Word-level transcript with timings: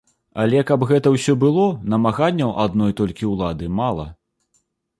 Але, 0.43 0.61
каб 0.69 0.85
гэта 0.91 1.11
ўсё 1.15 1.35
было, 1.43 1.65
намаганняў 1.95 2.55
адной 2.65 2.97
толькі 3.03 3.31
ўлады 3.35 3.65
мала. 3.81 4.07